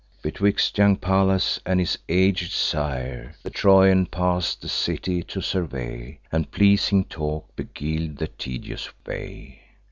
[0.23, 6.49] Betwixt young Pallas and his aged sire, The Trojan pass'd, the city to survey, And
[6.49, 9.61] pleasing talk beguil'd the tedious way.